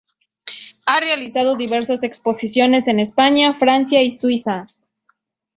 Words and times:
Ha 0.87 0.99
realizado 0.99 1.55
diversas 1.55 2.01
exposiciones 2.01 2.87
en 2.87 2.99
España, 2.99 3.53
Francia 3.53 4.01
y 4.01 4.11
Suiza. 4.11 4.65